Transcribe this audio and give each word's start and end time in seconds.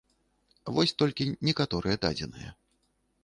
Вось 0.77 0.93
толькі 1.01 1.27
некаторыя 1.49 1.99
дадзеныя. 2.05 2.49